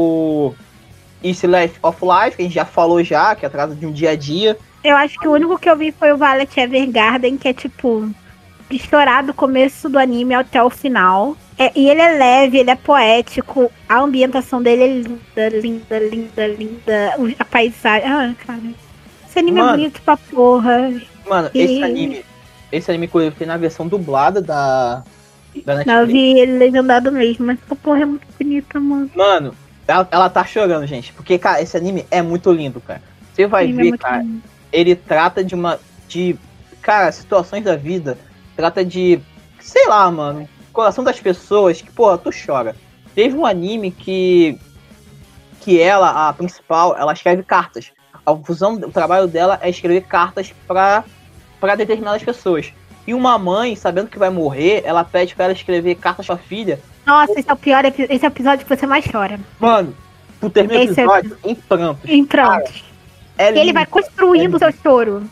[1.23, 3.93] East Life of Life, que a gente já falou já, que é atrasa de um
[3.93, 4.57] dia a dia.
[4.85, 8.09] Eu acho que o único que eu vi foi o Violet Evergarden, que é tipo
[8.71, 11.37] estourar do começo do anime até o final.
[11.59, 16.47] É, e ele é leve, ele é poético, a ambientação dele é linda, linda, linda,
[16.49, 17.35] linda.
[17.39, 18.09] A paisagem.
[18.09, 18.61] Ah, cara.
[19.27, 20.93] Esse anime é mano, é bonito pra porra.
[21.27, 21.61] Mano, e...
[21.61, 22.25] esse anime.
[22.71, 25.03] Esse anime eu vi na versão dublada da.
[25.65, 25.87] da Netflix.
[25.87, 29.11] Não, eu vi ele legendado mesmo, mas essa porra é muito bonita, mano.
[29.15, 29.55] Mano,
[29.87, 31.13] ela, ela tá chorando, gente.
[31.13, 33.03] Porque, cara, esse anime é muito lindo, cara.
[33.33, 34.23] Você vai é ver, é cara.
[34.23, 35.81] Lindo ele trata de uma.
[36.09, 36.37] de.
[36.83, 38.19] Cara, situações da vida.
[38.55, 39.21] Trata de.
[39.61, 40.49] Sei lá, mano.
[40.73, 42.77] Coração das pessoas que, pô, tu chora.
[43.15, 44.59] Teve um anime que.
[45.61, 47.91] Que ela, a principal, ela escreve cartas.
[48.25, 51.05] A fusão, o trabalho dela é escrever cartas para
[51.59, 52.73] para determinadas pessoas.
[53.07, 56.79] E uma mãe, sabendo que vai morrer, ela pede para ela escrever cartas pra filha.
[57.07, 59.39] Nossa, esse é o pior esse é o episódio que você mais chora.
[59.61, 59.95] Mano,
[60.41, 61.51] tu termina o episódio é...
[61.51, 62.11] em prantos.
[62.11, 62.85] Em prantos.
[63.39, 65.23] É ele vai construindo o é seu choro.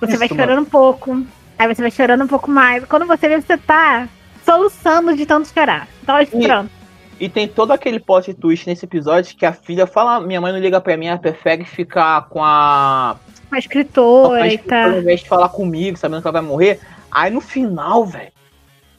[0.00, 0.62] Você Isso, vai chorando mano.
[0.62, 1.26] um pouco.
[1.58, 2.84] Aí você vai chorando um pouco mais.
[2.84, 4.08] Quando você vê, você tá
[4.44, 5.86] soluçando de tanto chorar.
[6.06, 6.70] Tá esperando.
[7.18, 10.52] E, e tem todo aquele plot twist nesse episódio que a filha fala: minha mãe
[10.52, 13.16] não liga pra mim, ela prefere ficar com a.
[13.50, 14.92] A escritora, a escritora tá.
[14.92, 16.80] Ao invés de falar comigo, sabendo que ela vai morrer.
[17.10, 18.30] Aí no final, velho,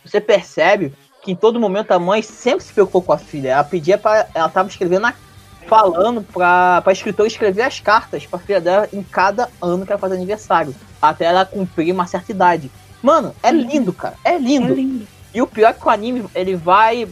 [0.04, 3.50] você percebe que em todo momento a mãe sempre se preocupou com a filha.
[3.50, 5.14] Ela pedia para Ela tava escrevendo a
[5.68, 10.00] falando pra, pra escritora escrever as cartas pra filha dela em cada ano que ela
[10.00, 10.76] faz aniversário.
[11.00, 12.72] Até ela cumprir uma certa idade.
[13.04, 14.16] Mano, é lindo, cara.
[14.26, 14.74] É lindo.
[14.74, 15.08] É lindo.
[15.34, 17.08] E o pior é que o anime, ele vai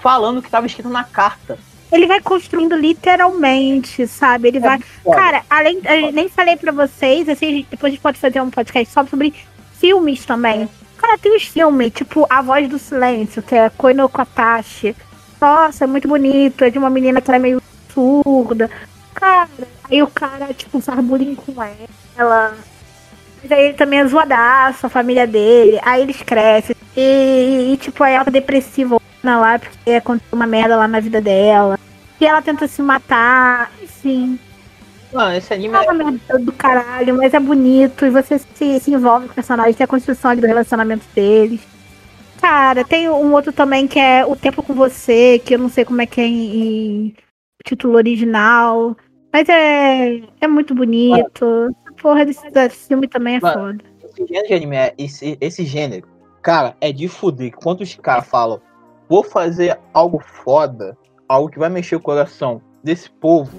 [0.00, 1.58] falando o que tava escrito na carta.
[1.90, 4.48] Ele vai construindo literalmente, sabe?
[4.48, 4.78] Ele vai.
[4.80, 5.16] foda.
[5.16, 5.80] Cara, além.
[5.84, 9.34] Eu nem falei pra vocês, assim, depois a gente pode fazer um podcast só sobre
[9.78, 10.68] filmes também.
[10.96, 14.96] Cara, tem os filmes, tipo A Voz do Silêncio, que é Koino Katashi.
[15.40, 16.64] Nossa, é muito bonito.
[16.64, 18.70] É de uma menina que ela é meio surda.
[19.14, 19.48] Cara,
[19.90, 21.54] aí o cara, tipo, faz bullying com
[22.16, 22.54] ela.
[23.42, 25.78] Mas aí ele também é zoadaço, a família dele.
[25.82, 26.76] Aí eles crescem.
[26.96, 31.20] E, e, tipo, aí ela tá depressiva lá, porque aconteceu uma merda lá na vida
[31.20, 31.78] dela.
[32.20, 34.38] E ela tenta se matar, enfim.
[35.12, 36.38] Mano, esse anime É é.
[36.38, 38.04] do caralho, mas é bonito.
[38.04, 41.60] E você se, se envolve com o personagem, tem a construção ali do relacionamento deles.
[42.40, 45.84] Cara, tem um outro também que é O Tempo com Você, que eu não sei
[45.84, 47.14] como é que é em, em
[47.64, 48.96] título original.
[49.32, 51.74] Mas é, é muito bonito.
[52.00, 53.54] Porra, desse, desse filme também é Mano.
[53.78, 53.84] foda.
[54.04, 56.06] Esse gênero de anime, é- esse, esse gênero,
[56.42, 57.52] cara, é de fuder.
[57.56, 58.60] Quando os caras falam,
[59.08, 60.96] vou fazer algo foda,
[61.28, 63.58] algo que vai mexer o coração desse povo,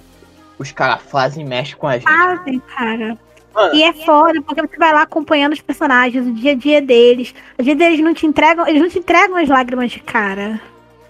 [0.58, 2.04] os caras fazem e mexem com a gente.
[2.04, 3.18] Fazem, cara.
[3.54, 6.80] Mano, E é foda, porque você vai lá acompanhando os personagens, o dia a dia
[6.80, 7.34] deles.
[7.58, 10.60] Às vezes eles não te entregam, eles não te entregam as lágrimas de cara.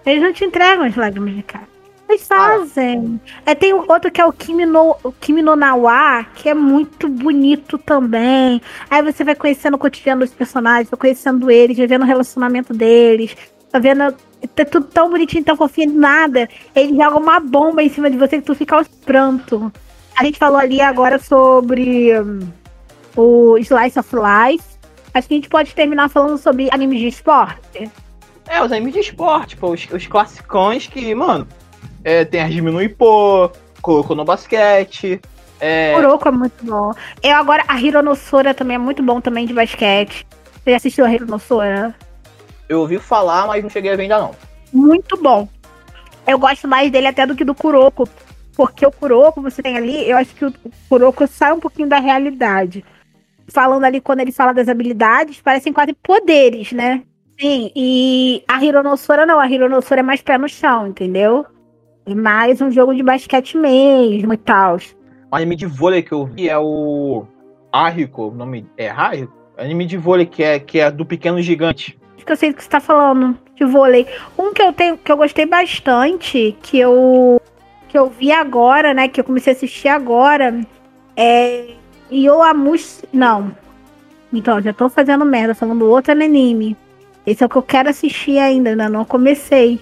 [0.06, 1.68] Eles não te entregam as lágrimas de cara.
[2.08, 3.20] Eles fazem.
[3.44, 7.06] É, tem outro que é o Kimi no, o Kimi no Nawa, que é muito
[7.06, 8.62] bonito também.
[8.88, 12.72] Aí você vai conhecendo o cotidiano dos personagens, vai conhecendo eles, vai vendo o relacionamento
[12.72, 13.36] deles,
[13.70, 14.14] tá vendo.
[14.54, 16.48] Tá tudo tão bonitinho, tão fofinho, nada.
[16.74, 19.60] Ele joga uma bomba em cima de você que tu fica aos prantos.
[20.16, 22.40] A gente falou ali agora sobre hum,
[23.16, 24.64] o Slice of Life.
[25.14, 27.90] Acho que a gente pode terminar falando sobre animes de esporte.
[28.48, 31.46] é, os animes de esporte, pô, os, os classicões que, mano,
[32.04, 33.50] é, tem a Diminui Pô,
[33.82, 35.20] colocou no basquete.
[35.60, 36.92] É, Kuroko é muito bom.
[37.22, 40.26] Eu agora, a Hironossora também é muito bom também de basquete.
[40.62, 41.94] Você já assistiu a Hironossora?
[42.68, 44.34] Eu ouvi falar, mas não cheguei a ver ainda não.
[44.72, 45.48] Muito bom.
[46.26, 48.08] Eu gosto mais dele até do que do Kuroko.
[48.54, 50.52] Porque o Kuroko, você tem ali, eu acho que o
[50.88, 52.84] Kuroko sai um pouquinho da realidade.
[53.46, 57.02] Falando ali, quando ele fala das habilidades, parecem quase poderes, né?
[57.40, 61.46] Sim, e a Hironossora não, a Hironossora é mais pé no chão, entendeu?
[62.04, 64.76] É mais um jogo de basquete mesmo e tal.
[65.30, 67.24] O anime de vôlei que eu vi é o
[67.72, 69.32] Ahiko, o nome é Ahiko?
[69.56, 71.96] Anime de vôlei que é, que é do Pequeno Gigante.
[72.24, 74.06] Que eu sei que você tá falando, de vôlei.
[74.38, 77.40] Um que eu tenho, que eu gostei bastante, que eu
[77.88, 80.60] que eu vi agora, né, que eu comecei a assistir agora,
[81.16, 81.70] é
[82.12, 83.56] Yoamushi, não.
[84.32, 86.76] Então, já tô fazendo merda, falando outro anime.
[87.26, 89.80] Esse é o que eu quero assistir ainda, ainda não comecei.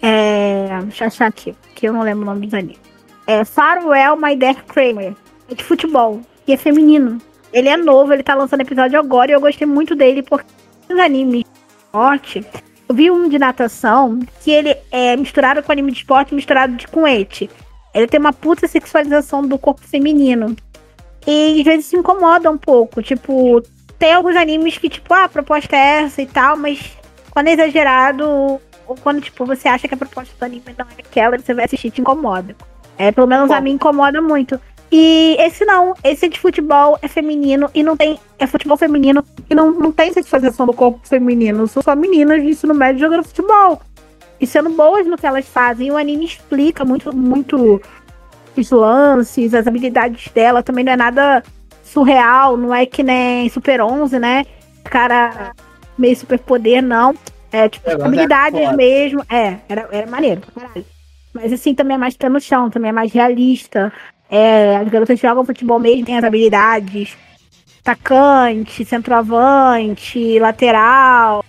[0.00, 2.80] É, deixa eu achar aqui, que eu não lembro o nome dos animes.
[3.26, 5.14] É Farewell My Death Kramer.
[5.50, 6.20] É de futebol.
[6.46, 7.18] E é feminino.
[7.52, 10.46] Ele é novo, ele tá lançando episódio agora e eu gostei muito dele porque
[10.96, 11.46] animes de
[11.84, 12.46] esporte.
[12.88, 16.86] Eu vi um de natação que ele é misturado com anime de esporte, misturado de,
[16.88, 17.50] com ete.
[17.94, 20.56] Ele tem uma puta sexualização do corpo feminino.
[21.26, 23.02] E às vezes se incomoda um pouco.
[23.02, 23.62] Tipo,
[23.98, 26.96] tem alguns animes que, tipo, ah, a proposta é essa e tal, mas
[27.30, 28.26] quando é exagerado,
[28.86, 31.66] ou quando, tipo, você acha que a proposta do anime não é aquela, você vai
[31.66, 32.56] assistir te incomoda.
[32.96, 33.62] É, pelo menos a Bom.
[33.62, 34.58] mim incomoda muito.
[34.90, 38.18] E esse não, esse é de futebol, é feminino e não tem.
[38.38, 41.66] É futebol feminino e não, não tem sexualização do corpo feminino.
[41.68, 43.82] São só meninas de ensino médio jogando futebol.
[44.40, 45.88] E sendo boas no que elas fazem.
[45.88, 47.82] E o anime explica muito, muito
[48.56, 50.62] os lances, as habilidades dela.
[50.62, 51.42] Também não é nada
[51.82, 54.44] surreal, não é que nem Super 11, né?
[54.84, 55.52] Cara,
[55.98, 57.14] meio super poder, não.
[57.50, 58.76] É tipo, É, é habilidades foda.
[58.76, 59.24] mesmo.
[59.28, 60.84] É, era, era maneiro caralho.
[61.34, 63.92] Mas assim, também é mais pé no chão, também é mais realista.
[64.30, 67.16] É, as garotas jogam futebol mesmo, tem as habilidades.
[67.80, 71.44] Atacante, centroavante, lateral.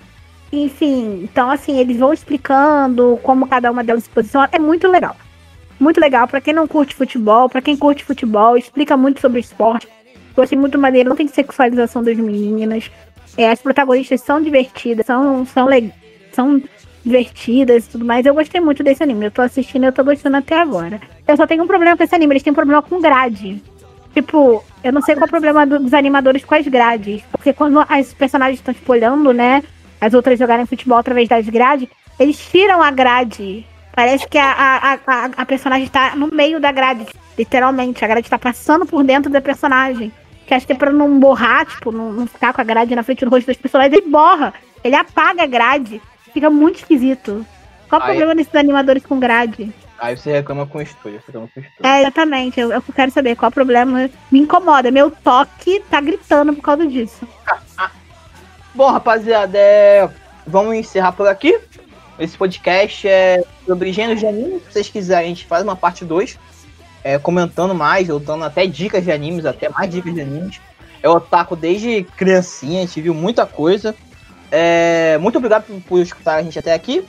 [0.51, 4.49] Enfim, então assim, eles vão explicando como cada uma delas se posiciona.
[4.51, 5.15] É muito legal.
[5.79, 6.27] Muito legal.
[6.27, 9.87] Pra quem não curte futebol, pra quem curte futebol, explica muito sobre esporte.
[10.35, 12.89] Eu achei muito maneiro, não tem sexualização das meninas.
[13.37, 15.67] É, as protagonistas são divertidas, são, são,
[16.31, 16.61] são
[17.09, 18.25] divertidas e tudo mais.
[18.25, 19.25] Eu gostei muito desse anime.
[19.25, 21.01] Eu tô assistindo e eu tô gostando até agora.
[21.27, 23.61] Eu só tenho um problema com esse anime, eles têm um problema com grade.
[24.13, 27.21] Tipo, eu não sei qual é o problema do- dos animadores com as grades.
[27.31, 29.63] Porque quando as personagens estão tipo, olhando, né?
[30.01, 31.87] As outras jogarem futebol através das grades,
[32.19, 33.65] eles tiram a grade.
[33.93, 37.05] Parece que a, a, a, a personagem tá no meio da grade.
[37.37, 38.03] Literalmente.
[38.03, 40.11] A grade tá passando por dentro da personagem.
[40.47, 43.03] Que acho que é pra não borrar, tipo, não, não ficar com a grade na
[43.03, 43.95] frente do rosto das personagens.
[43.95, 44.53] Ele borra.
[44.83, 46.01] Ele apaga a grade.
[46.33, 47.45] Fica muito esquisito.
[47.87, 49.73] Qual o Aí- problema desses animadores com grade?
[49.97, 51.19] Aí você reclama com o estúdio.
[51.19, 51.85] Você reclama com o estúdio.
[51.85, 52.59] É, exatamente.
[52.59, 54.09] Eu, eu quero saber qual o problema.
[54.31, 54.91] Me incomoda.
[54.91, 57.27] Meu toque tá gritando por causa disso.
[58.73, 60.09] Bom, rapaziada, é...
[60.45, 61.59] vamos encerrar por aqui.
[62.19, 64.59] Esse podcast é sobre gêneros de anime.
[64.59, 66.37] Se vocês quiserem, a gente faz uma parte 2.
[67.03, 70.61] É, comentando mais, ou dando até dicas de animes, até mais dicas de animes.
[71.01, 73.95] Eu otaku desde criancinha, a gente viu muita coisa.
[74.51, 77.03] É, muito obrigado por, por escutar a gente até aqui.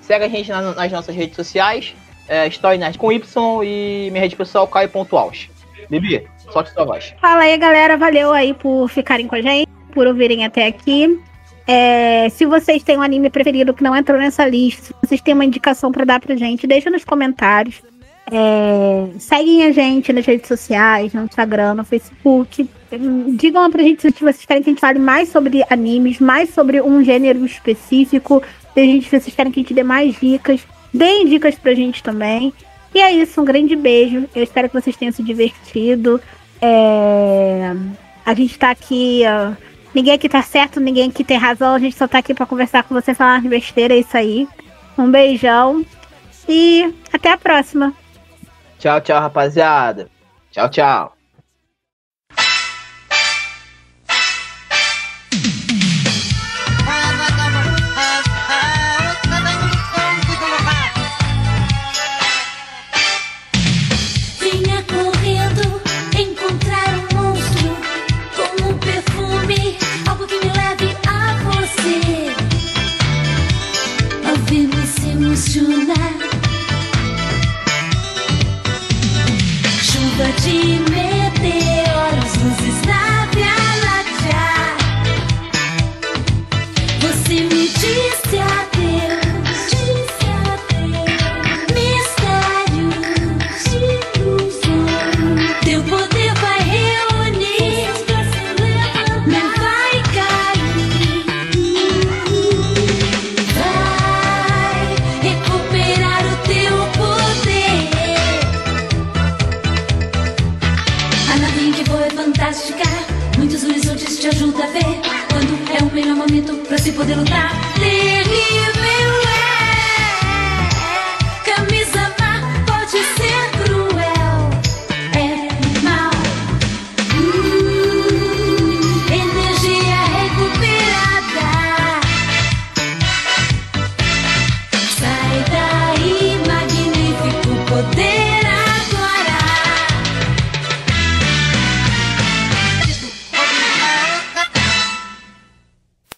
[0.00, 1.94] Segue a gente na- nas nossas redes sociais.
[2.28, 5.48] É, StoryNet com Y e minha rede pessoal, Caio.aus.
[5.90, 7.14] Bibi, solte sua voz.
[7.20, 7.96] Fala aí, galera.
[7.96, 11.20] Valeu aí por ficarem com a gente, por ouvirem até aqui.
[11.66, 15.34] É, se vocês têm um anime preferido que não entrou nessa lista, se vocês têm
[15.34, 17.80] uma indicação pra dar pra gente, deixa nos comentários.
[18.30, 22.68] É, seguem a gente nas redes sociais, no Instagram, no Facebook.
[23.36, 26.80] Digam pra gente se vocês querem que a gente fale mais sobre animes, mais sobre
[26.80, 28.42] um gênero específico.
[28.74, 30.60] Se vocês querem que a gente dê mais dicas,
[30.92, 32.52] deem dicas pra gente também.
[32.94, 34.28] E é isso, um grande beijo.
[34.34, 36.20] Eu espero que vocês tenham se divertido.
[36.60, 37.72] É,
[38.24, 39.22] A gente tá aqui.
[39.26, 39.52] ó,
[39.94, 41.74] Ninguém aqui tá certo, ninguém aqui tem razão.
[41.74, 44.48] A gente só tá aqui pra conversar com você, falar besteira, é isso aí.
[44.96, 45.84] Um beijão.
[46.48, 47.94] E até a próxima.
[48.82, 50.08] Tchau, tchau, rapaziada.
[50.50, 51.21] Tchau, tchau.